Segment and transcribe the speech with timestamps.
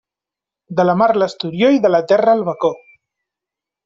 [0.77, 2.73] De la mar l'esturió i de la terra el bacó.